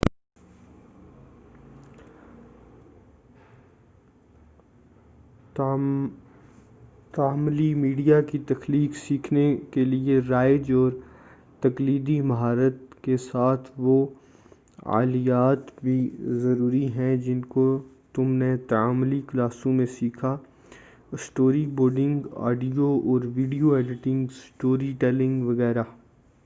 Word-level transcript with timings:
تعاملی 7.13 7.73
media 7.75 8.21
کی 8.21 8.39
تخلیق 8.47 8.95
سیکھنے 8.97 9.43
کے 9.71 9.83
لئے 9.85 10.19
رائج 10.29 10.71
اور 10.71 10.91
تقلیدی 11.61 12.19
مہارات 12.21 12.77
کے 13.03 13.17
ساتھ 13.21 13.69
وہ 13.77 13.97
آلیات 14.93 15.71
بھی 15.83 15.99
ضروری 16.43 16.85
ہیں 16.93 17.15
جن 17.25 17.41
کو 17.49 17.65
تم 18.13 18.31
نے 18.35 18.55
تعاملی 18.69 19.21
کلاسوں 19.27 19.73
میں 19.73 19.85
سیکھا 19.99 20.35
اسٹوری 21.11 21.65
۔بورڈنگ، 21.67 22.21
آڈیو 22.43 22.87
اور 23.05 23.21
ویڈیو 23.35 23.73
ایڈیٹنگ، 23.73 24.25
اسٹوری 24.31 24.91
ٹیلنگ، 24.99 25.43
وغیرہ۔ 25.45 25.83